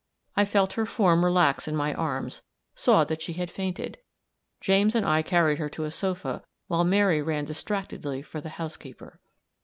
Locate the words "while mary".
6.65-7.21